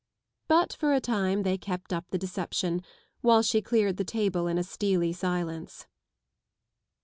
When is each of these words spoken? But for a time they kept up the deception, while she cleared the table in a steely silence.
But 0.47 0.73
for 0.73 0.93
a 0.95 0.99
time 0.99 1.43
they 1.43 1.59
kept 1.59 1.93
up 1.93 2.05
the 2.09 2.17
deception, 2.17 2.81
while 3.21 3.43
she 3.43 3.61
cleared 3.61 3.97
the 3.97 4.03
table 4.03 4.47
in 4.47 4.57
a 4.57 4.63
steely 4.63 5.13
silence. 5.13 5.85